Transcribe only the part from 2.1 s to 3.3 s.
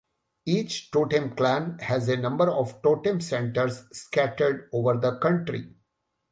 number of totem